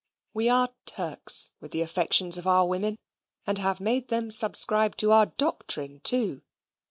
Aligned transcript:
We 0.33 0.49
are 0.49 0.69
Turks 0.87 1.51
with 1.59 1.69
the 1.69 1.83
affections 1.83 2.39
of 2.39 2.47
our 2.47 2.65
women; 2.67 2.97
and 3.45 3.59
have 3.59 3.79
made 3.79 4.07
them 4.07 4.31
subscribe 4.31 4.95
to 4.95 5.11
our 5.11 5.27
doctrine 5.27 5.99
too. 5.99 6.41